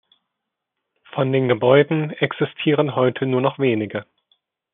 Von 1.13 1.31
den 1.31 1.47
Gebäuden 1.47 2.09
existieren 2.09 2.95
heute 2.95 3.27
nur 3.27 3.39
noch 3.39 3.59
wenige. 3.59 4.07